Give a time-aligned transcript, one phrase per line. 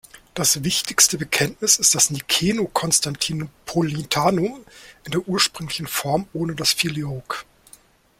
[0.33, 4.65] Das wichtigste Bekenntnis ist das Nicäno-Konstantinopolitanum
[5.03, 7.45] in der ursprünglichen Form ohne das Filioque.